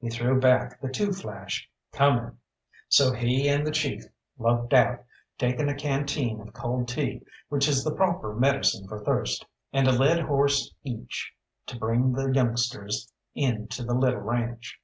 [0.00, 2.38] He threw back the two flash, "Coming."
[2.88, 4.02] So he and the chief
[4.36, 5.04] loped out,
[5.38, 9.92] taking a canteen of cold tea, which is the proper medicine for thirst, and a
[9.92, 11.32] led horse each,
[11.66, 14.80] to bring the youngsters in to the little ranche.